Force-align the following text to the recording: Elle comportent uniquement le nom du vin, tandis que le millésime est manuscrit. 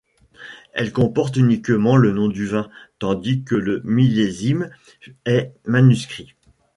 Elle 0.73 0.91
comportent 0.93 1.37
uniquement 1.37 1.95
le 1.95 2.11
nom 2.11 2.27
du 2.27 2.47
vin, 2.47 2.71
tandis 2.97 3.43
que 3.43 3.53
le 3.53 3.81
millésime 3.83 4.71
est 5.25 5.53
manuscrit. 5.67 6.33